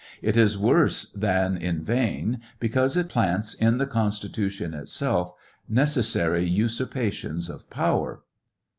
It 0.23 0.35
is 0.35 0.57
worse 0.57 1.11
than 1.13 1.55
in 1.57 1.83
vain, 1.83 2.39
because 2.59 2.97
it 2.97 3.07
plants 3.07 3.53
in 3.53 3.77
the 3.77 3.85
Constitution 3.85 4.73
itself 4.73 5.31
necessary 5.69 6.43
usurpations 6.43 7.51
of 7.51 7.69
powsr. 7.69 8.21